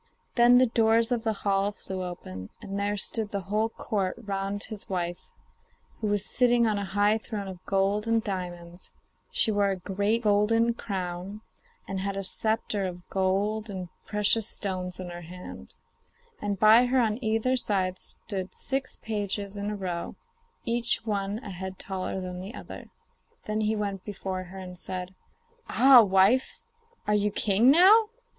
[0.33, 4.63] Then the doors of the hall flew open, and there stood the whole Court round
[4.63, 5.29] his wife,
[5.99, 8.91] who was sitting on a high throne of gold and diamonds;
[9.29, 11.41] she wore a great golden crown,
[11.87, 15.75] and had a sceptre of gold and precious stones in her hand,
[16.41, 20.15] and by her on either side stood six pages in a row,
[20.65, 22.85] each one a head taller than the other.
[23.45, 25.13] Then he went before her and said:
[25.69, 26.59] 'Ah, wife!
[27.05, 28.09] are you king now?